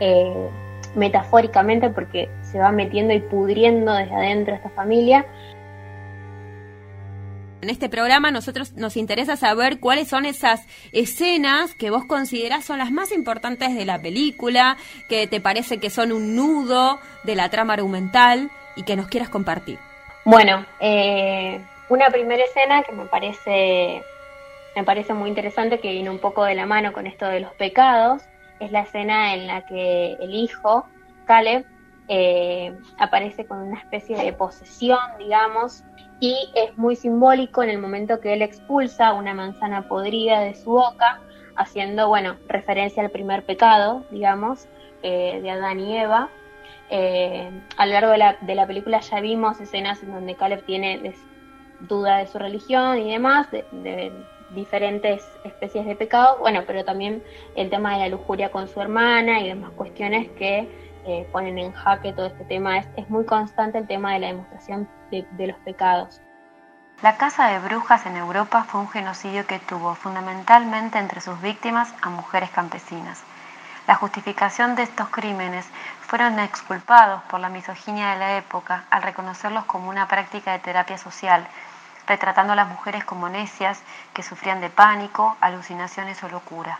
eh, 0.00 0.48
metafóricamente 0.94 1.90
porque 1.90 2.28
se 2.42 2.58
va 2.58 2.70
metiendo 2.70 3.14
y 3.14 3.20
pudriendo 3.20 3.92
desde 3.92 4.14
adentro 4.14 4.54
esta 4.54 4.70
familia. 4.70 5.26
En 7.62 7.70
este 7.70 7.88
programa 7.88 8.32
nosotros 8.32 8.72
nos 8.72 8.96
interesa 8.96 9.36
saber 9.36 9.78
cuáles 9.78 10.08
son 10.08 10.26
esas 10.26 10.66
escenas 10.90 11.74
que 11.76 11.90
vos 11.90 12.04
considerás 12.04 12.64
son 12.64 12.78
las 12.78 12.90
más 12.90 13.12
importantes 13.12 13.74
de 13.74 13.84
la 13.84 14.02
película, 14.02 14.76
que 15.08 15.28
te 15.28 15.40
parece 15.40 15.78
que 15.78 15.88
son 15.88 16.10
un 16.10 16.34
nudo 16.34 16.98
de 17.22 17.36
la 17.36 17.50
trama 17.50 17.74
argumental 17.74 18.50
y 18.76 18.82
que 18.84 18.96
nos 18.96 19.08
quieras 19.08 19.28
compartir. 19.28 19.78
Bueno, 20.24 20.64
eh, 20.80 21.60
una 21.88 22.08
primera 22.10 22.44
escena 22.44 22.82
que 22.82 22.92
me 22.92 23.06
parece, 23.06 24.02
me 24.76 24.84
parece 24.84 25.14
muy 25.14 25.28
interesante, 25.28 25.80
que 25.80 25.92
viene 25.92 26.10
un 26.10 26.18
poco 26.18 26.44
de 26.44 26.54
la 26.54 26.66
mano 26.66 26.92
con 26.92 27.06
esto 27.06 27.26
de 27.26 27.40
los 27.40 27.52
pecados, 27.54 28.22
es 28.60 28.70
la 28.70 28.82
escena 28.82 29.34
en 29.34 29.46
la 29.46 29.66
que 29.66 30.12
el 30.20 30.34
hijo, 30.34 30.86
Caleb, 31.26 31.66
eh, 32.08 32.76
aparece 32.98 33.46
con 33.46 33.58
una 33.58 33.78
especie 33.78 34.16
de 34.16 34.32
posesión, 34.32 34.98
digamos, 35.18 35.82
y 36.20 36.36
es 36.54 36.76
muy 36.78 36.94
simbólico 36.94 37.62
en 37.62 37.70
el 37.70 37.78
momento 37.78 38.20
que 38.20 38.32
él 38.32 38.42
expulsa 38.42 39.12
una 39.12 39.34
manzana 39.34 39.88
podrida 39.88 40.40
de 40.40 40.54
su 40.54 40.70
boca, 40.70 41.20
haciendo, 41.56 42.08
bueno, 42.08 42.36
referencia 42.48 43.02
al 43.02 43.10
primer 43.10 43.44
pecado, 43.44 44.04
digamos, 44.10 44.68
eh, 45.02 45.40
de 45.42 45.50
Adán 45.50 45.80
y 45.80 45.98
Eva, 45.98 46.28
eh, 46.94 47.50
a 47.78 47.86
lo 47.86 47.92
largo 47.92 48.10
de 48.10 48.54
la, 48.54 48.66
película 48.66 49.00
ya 49.00 49.18
vimos 49.20 49.58
escenas 49.62 50.02
en 50.02 50.12
donde 50.12 50.34
Caleb 50.34 50.62
tiene 50.66 51.14
duda 51.80 52.18
de 52.18 52.26
su 52.26 52.38
religión 52.38 52.98
y 52.98 53.10
demás, 53.10 53.50
de, 53.50 54.12
diferentes 54.50 55.26
especies 55.42 55.86
de 55.86 55.96
pecados, 55.96 56.38
bueno, 56.38 56.64
pero 56.66 56.84
también 56.84 57.22
el 57.56 57.70
tema 57.70 57.94
de 57.94 58.00
la 58.00 58.08
lujuria 58.08 58.50
con 58.50 58.68
su 58.68 58.78
hermana 58.78 59.40
y 59.40 59.48
demás 59.48 59.70
cuestiones 59.70 60.28
que 60.32 60.68
eh, 61.06 61.26
ponen 61.32 61.58
en 61.58 61.72
jaque 61.72 62.12
todo 62.12 62.26
este 62.26 62.44
tema. 62.44 62.76
Es, 62.76 63.08
muy 63.08 63.24
constante 63.24 63.78
el 63.78 63.86
tema 63.86 64.12
de 64.12 64.18
la 64.18 64.26
demostración 64.26 64.86
de, 65.10 65.26
de 65.30 65.46
los 65.46 65.56
pecados. 65.60 66.20
La 67.00 67.16
caza 67.16 67.48
de 67.48 67.58
brujas 67.60 68.04
en 68.04 68.18
Europa 68.18 68.64
fue 68.64 68.82
un 68.82 68.90
genocidio 68.90 69.46
que 69.46 69.58
tuvo 69.60 69.94
fundamentalmente 69.94 70.98
entre 70.98 71.22
sus 71.22 71.40
víctimas 71.40 71.94
a 72.02 72.10
mujeres 72.10 72.50
campesinas. 72.50 73.24
La 73.88 73.96
justificación 73.96 74.76
de 74.76 74.84
estos 74.84 75.08
crímenes 75.08 75.66
fueron 76.12 76.38
exculpados 76.40 77.22
por 77.22 77.40
la 77.40 77.48
misoginia 77.48 78.10
de 78.10 78.18
la 78.18 78.36
época 78.36 78.84
al 78.90 79.02
reconocerlos 79.02 79.64
como 79.64 79.88
una 79.88 80.08
práctica 80.08 80.52
de 80.52 80.58
terapia 80.58 80.98
social, 80.98 81.46
retratando 82.06 82.52
a 82.52 82.56
las 82.56 82.68
mujeres 82.68 83.02
como 83.02 83.30
necias 83.30 83.82
que 84.12 84.22
sufrían 84.22 84.60
de 84.60 84.68
pánico, 84.68 85.38
alucinaciones 85.40 86.22
o 86.22 86.28
locura. 86.28 86.78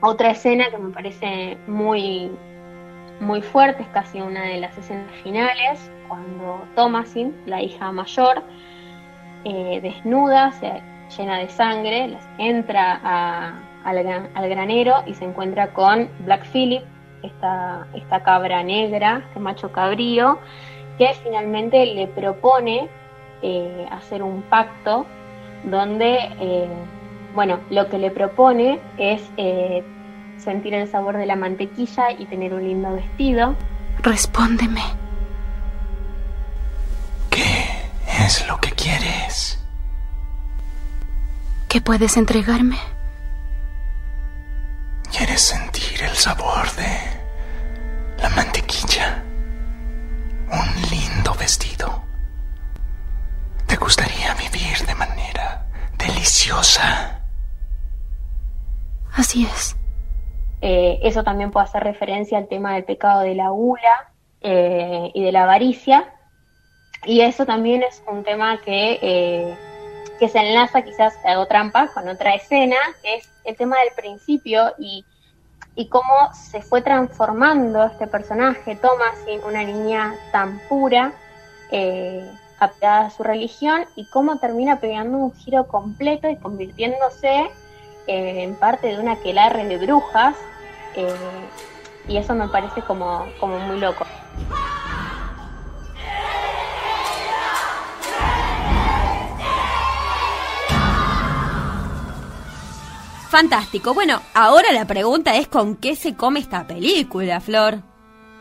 Otra 0.00 0.30
escena 0.30 0.68
que 0.70 0.78
me 0.78 0.92
parece 0.92 1.56
muy, 1.68 2.36
muy 3.20 3.42
fuerte, 3.42 3.84
es 3.84 3.88
casi 3.90 4.20
una 4.20 4.42
de 4.42 4.56
las 4.58 4.76
escenas 4.76 5.14
finales, 5.22 5.88
cuando 6.08 6.66
Thomasin, 6.74 7.32
la 7.46 7.62
hija 7.62 7.92
mayor, 7.92 8.42
eh, 9.44 9.78
desnuda, 9.80 10.50
se, 10.50 10.82
llena 11.16 11.38
de 11.38 11.48
sangre, 11.48 12.18
entra 12.38 13.68
al, 13.84 14.48
granero 14.48 15.02
y 15.06 15.14
se 15.14 15.24
encuentra 15.24 15.72
con 15.72 16.08
Black 16.20 16.46
Phillip, 16.52 16.82
esta, 17.22 17.86
esta 17.94 18.22
cabra 18.22 18.62
negra, 18.62 19.22
este 19.28 19.40
macho 19.40 19.72
cabrío, 19.72 20.38
que 20.98 21.14
finalmente 21.22 21.86
le 21.86 22.06
propone 22.08 22.88
eh, 23.42 23.86
hacer 23.90 24.22
un 24.22 24.42
pacto 24.42 25.06
donde, 25.64 26.18
eh, 26.40 26.68
bueno, 27.34 27.60
lo 27.70 27.88
que 27.88 27.98
le 27.98 28.10
propone 28.10 28.80
es 28.98 29.22
eh, 29.36 29.84
sentir 30.38 30.74
el 30.74 30.88
sabor 30.88 31.16
de 31.16 31.26
la 31.26 31.36
mantequilla 31.36 32.10
y 32.10 32.26
tener 32.26 32.54
un 32.54 32.64
lindo 32.64 32.92
vestido. 32.92 33.54
Respóndeme. 34.02 34.82
¿Qué 37.30 37.64
es 38.24 38.46
lo 38.48 38.58
que 38.58 38.70
quieres? 38.72 39.58
¿Qué 41.68 41.80
puedes 41.80 42.16
entregarme? 42.16 42.76
¿Quieres 45.32 45.48
sentir 45.48 46.02
el 46.02 46.14
sabor 46.14 46.70
de 46.72 48.22
la 48.22 48.28
mantequilla? 48.36 49.24
Un 50.52 50.90
lindo 50.90 51.34
vestido. 51.40 52.04
¿Te 53.66 53.76
gustaría 53.76 54.34
vivir 54.34 54.86
de 54.86 54.94
manera 54.94 55.66
deliciosa? 55.96 57.22
Así 59.14 59.46
es. 59.46 59.74
Eh, 60.60 61.00
eso 61.02 61.24
también 61.24 61.50
puede 61.50 61.64
hacer 61.64 61.82
referencia 61.82 62.36
al 62.36 62.46
tema 62.46 62.74
del 62.74 62.84
pecado 62.84 63.22
de 63.22 63.34
la 63.34 63.48
gula 63.48 64.12
eh, 64.42 65.12
y 65.14 65.24
de 65.24 65.32
la 65.32 65.44
avaricia. 65.44 66.12
Y 67.06 67.22
eso 67.22 67.46
también 67.46 67.82
es 67.82 68.02
un 68.06 68.22
tema 68.22 68.60
que, 68.60 68.98
eh, 69.00 69.56
que 70.20 70.28
se 70.28 70.40
enlaza, 70.40 70.82
quizás 70.82 71.14
hago 71.24 71.46
trampa, 71.46 71.88
con 71.94 72.06
otra 72.06 72.34
escena, 72.34 72.76
que 73.02 73.14
es 73.14 73.30
el 73.46 73.56
tema 73.56 73.78
del 73.78 73.94
principio 73.96 74.74
y, 74.78 75.06
y 75.74 75.88
cómo 75.88 76.32
se 76.34 76.60
fue 76.62 76.82
transformando 76.82 77.84
este 77.84 78.06
personaje, 78.06 78.76
Thomasin, 78.76 79.40
una 79.46 79.64
niña 79.64 80.14
tan 80.30 80.60
pura, 80.68 81.12
eh, 81.70 82.30
apegada 82.58 83.06
a 83.06 83.10
su 83.10 83.22
religión, 83.22 83.84
y 83.96 84.06
cómo 84.06 84.38
termina 84.38 84.80
pegando 84.80 85.18
un 85.18 85.32
giro 85.34 85.66
completo 85.66 86.28
y 86.28 86.36
convirtiéndose 86.36 87.50
en 88.06 88.56
parte 88.56 88.88
de 88.88 88.98
una 88.98 89.16
quelarre 89.16 89.64
de 89.66 89.78
brujas 89.78 90.34
eh, 90.96 91.14
y 92.08 92.16
eso 92.16 92.34
me 92.34 92.48
parece 92.48 92.82
como, 92.82 93.26
como 93.38 93.58
muy 93.58 93.78
loco. 93.78 94.04
Fantástico. 103.32 103.94
Bueno, 103.94 104.20
ahora 104.34 104.72
la 104.72 104.84
pregunta 104.84 105.34
es 105.36 105.48
con 105.48 105.76
qué 105.76 105.96
se 105.96 106.14
come 106.14 106.38
esta 106.38 106.66
película, 106.66 107.40
Flor. 107.40 107.78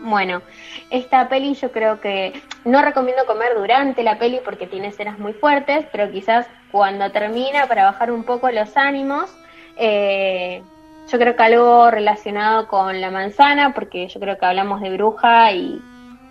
Bueno, 0.02 0.42
esta 0.90 1.30
peli 1.30 1.54
yo 1.54 1.72
creo 1.72 2.02
que 2.02 2.34
no 2.66 2.82
recomiendo 2.82 3.26
comer 3.26 3.56
durante 3.56 4.04
la 4.04 4.20
peli 4.20 4.42
porque 4.44 4.68
tiene 4.68 4.90
escenas 4.90 5.18
muy 5.18 5.32
fuertes, 5.32 5.86
pero 5.94 6.12
quizás 6.12 6.46
cuando 6.74 7.10
termina 7.10 7.68
para 7.68 7.86
bajar 7.86 8.12
un 8.12 8.26
poco 8.26 8.52
los 8.52 8.76
ánimos, 8.76 9.34
eh, 9.78 10.62
yo 11.10 11.18
creo 11.18 11.38
que 11.38 11.44
algo 11.44 11.90
relacionado 11.90 12.68
con 12.68 13.00
la 13.00 13.12
manzana, 13.12 13.74
porque 13.74 14.10
yo 14.10 14.20
creo 14.20 14.38
que 14.38 14.46
hablamos 14.46 14.82
de 14.82 14.92
bruja 14.92 15.54
y 15.54 15.82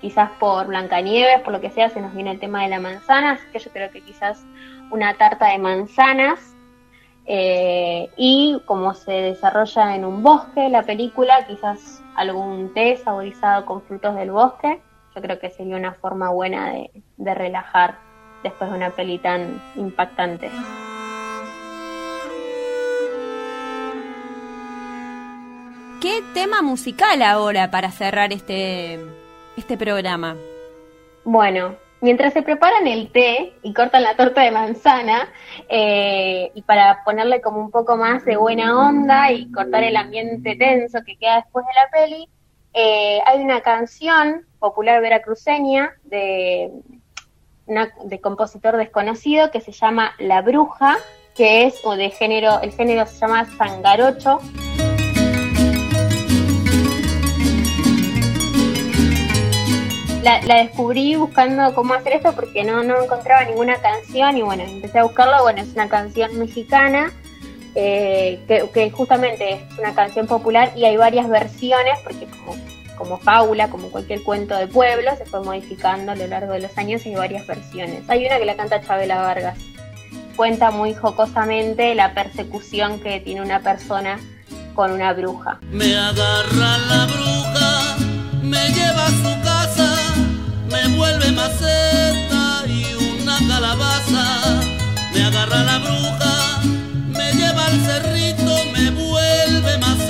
quizás 0.02 0.32
por 0.38 0.66
Blancanieves, 0.66 1.40
por 1.40 1.54
lo 1.54 1.62
que 1.62 1.70
sea, 1.70 1.88
se 1.88 2.02
nos 2.02 2.14
viene 2.14 2.32
el 2.32 2.38
tema 2.38 2.64
de 2.64 2.68
la 2.68 2.78
manzana, 2.78 3.30
así 3.30 3.44
que 3.54 3.58
yo 3.58 3.70
creo 3.70 3.90
que 3.90 4.02
quizás 4.02 4.44
una 4.90 5.14
tarta 5.14 5.46
de 5.46 5.56
manzanas. 5.56 6.38
Eh, 7.32 8.10
y 8.16 8.60
como 8.66 8.92
se 8.92 9.12
desarrolla 9.12 9.94
en 9.94 10.04
un 10.04 10.20
bosque 10.20 10.68
la 10.68 10.82
película, 10.82 11.46
quizás 11.46 12.02
algún 12.16 12.74
té 12.74 12.96
saborizado 12.96 13.66
con 13.66 13.82
frutos 13.82 14.16
del 14.16 14.32
bosque, 14.32 14.82
yo 15.14 15.22
creo 15.22 15.38
que 15.38 15.48
sería 15.48 15.76
una 15.76 15.94
forma 15.94 16.30
buena 16.30 16.72
de, 16.72 16.90
de 17.18 17.34
relajar 17.34 17.98
después 18.42 18.68
de 18.68 18.76
una 18.76 18.90
peli 18.90 19.18
tan 19.18 19.62
impactante. 19.76 20.50
¿Qué 26.00 26.24
tema 26.34 26.62
musical 26.62 27.22
ahora 27.22 27.70
para 27.70 27.92
cerrar 27.92 28.32
este, 28.32 28.98
este 29.56 29.76
programa? 29.78 30.34
Bueno, 31.22 31.76
mientras 32.00 32.32
se 32.32 32.42
preparan 32.42 32.86
el 32.86 33.10
té 33.10 33.52
y 33.62 33.72
cortan 33.72 34.02
la 34.02 34.16
torta 34.16 34.42
de 34.42 34.50
manzana, 34.50 35.28
eh, 35.68 36.50
y 36.54 36.62
para 36.62 37.04
ponerle 37.04 37.40
como 37.40 37.60
un 37.60 37.70
poco 37.70 37.96
más 37.96 38.24
de 38.24 38.36
buena 38.36 38.88
onda 38.88 39.30
y 39.32 39.50
cortar 39.52 39.84
el 39.84 39.96
ambiente 39.96 40.56
tenso 40.56 41.00
que 41.04 41.16
queda 41.16 41.36
después 41.36 41.64
de 41.66 41.72
la 41.74 41.90
peli, 41.90 42.28
eh, 42.72 43.20
hay 43.26 43.40
una 43.40 43.60
canción 43.60 44.46
popular 44.58 45.00
veracruceña 45.00 45.92
de, 46.04 46.70
de 48.04 48.20
compositor 48.20 48.76
desconocido 48.76 49.50
que 49.50 49.60
se 49.60 49.72
llama 49.72 50.14
La 50.18 50.42
Bruja, 50.42 50.98
que 51.34 51.66
es 51.66 51.80
o 51.84 51.96
de 51.96 52.10
género, 52.10 52.60
el 52.60 52.72
género 52.72 53.06
se 53.06 53.18
llama 53.18 53.44
Sangarocho. 53.56 54.40
La, 60.22 60.40
descubrí 60.40 61.16
buscando 61.16 61.74
cómo 61.74 61.94
hacer 61.94 62.14
esto 62.14 62.32
porque 62.32 62.64
no, 62.64 62.82
no 62.82 63.02
encontraba 63.02 63.44
ninguna 63.44 63.76
canción 63.80 64.36
y 64.36 64.42
bueno, 64.42 64.62
empecé 64.62 64.98
a 64.98 65.04
buscarlo, 65.04 65.42
bueno, 65.42 65.62
es 65.62 65.72
una 65.72 65.88
canción 65.88 66.38
mexicana 66.38 67.12
eh, 67.74 68.40
que, 68.46 68.90
justamente 68.90 69.52
es 69.52 69.78
una 69.78 69.94
canción 69.94 70.26
popular 70.26 70.72
y 70.76 70.84
hay 70.84 70.96
varias 70.96 71.28
versiones 71.28 71.98
porque 72.02 72.26
como, 72.26 72.56
como 72.96 73.18
fábula, 73.18 73.68
como 73.70 73.90
cualquier 73.90 74.22
cuento 74.22 74.56
de 74.56 74.66
pueblo, 74.66 75.10
se 75.16 75.24
fue 75.24 75.42
modificando 75.42 76.12
a 76.12 76.16
lo 76.16 76.26
largo 76.26 76.52
de 76.52 76.60
los 76.60 76.76
años 76.76 77.04
y 77.06 77.10
hay 77.10 77.14
varias 77.14 77.46
versiones. 77.46 78.08
Hay 78.08 78.26
una 78.26 78.38
que 78.38 78.44
la 78.44 78.56
canta 78.56 78.80
Chabela 78.80 79.22
Vargas, 79.22 79.58
cuenta 80.36 80.70
muy 80.70 80.94
jocosamente 80.94 81.94
la 81.94 82.12
persecución 82.14 83.00
que 83.00 83.20
tiene 83.20 83.40
una 83.40 83.60
persona 83.60 84.18
con 84.74 84.90
una 84.90 85.12
bruja. 85.12 85.58
Me 85.70 85.96
agarra 85.96 86.78
la 86.78 87.06
bruja, 87.06 87.96
me 88.42 88.68
lleva 88.70 89.06
su 89.08 89.42
casa 89.42 89.49
me 90.70 90.86
vuelve 90.96 91.32
maceta 91.32 92.62
y 92.66 92.94
una 92.94 93.38
calabaza, 93.48 94.60
me 95.12 95.24
agarra 95.24 95.64
la 95.64 95.78
bruja, 95.78 96.60
me 97.08 97.32
lleva 97.32 97.66
al 97.66 97.80
cerrito, 97.80 98.54
me 98.72 98.90
vuelve 98.90 99.78
maceta 99.78 100.09